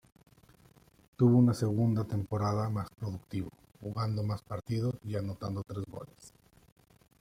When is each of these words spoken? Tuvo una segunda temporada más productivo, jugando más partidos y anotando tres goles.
Tuvo 1.15 1.37
una 1.37 1.53
segunda 1.53 2.03
temporada 2.05 2.67
más 2.71 2.89
productivo, 2.89 3.51
jugando 3.81 4.23
más 4.23 4.41
partidos 4.41 4.95
y 5.03 5.15
anotando 5.15 5.61
tres 5.61 5.85
goles. 5.85 6.33